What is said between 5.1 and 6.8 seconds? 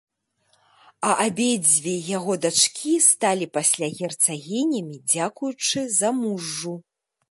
дзякуючы замужжу.